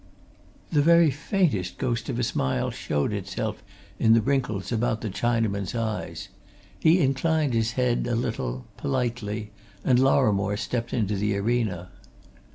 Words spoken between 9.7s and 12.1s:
and Lorrimore stepped into the arena.